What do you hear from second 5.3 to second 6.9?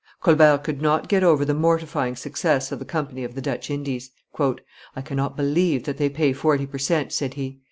believe that they pay forty per